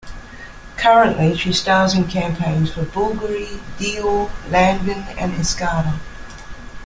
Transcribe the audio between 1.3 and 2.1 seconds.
she stars in